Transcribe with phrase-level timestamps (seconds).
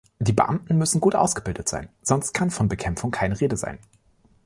[0.17, 3.77] Die Beamten müssen gut ausgebildet sein, sonst kann von Bekämpfung keine Rede sein.